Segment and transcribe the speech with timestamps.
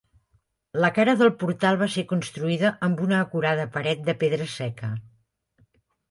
[0.83, 4.91] La cara del portal va ser construïda amb una acurada paret de pedra seca.